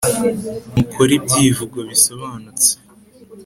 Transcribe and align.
Mukore 0.75 1.11
ibyivugo 1.19 1.79
bisobanutse 1.89 2.71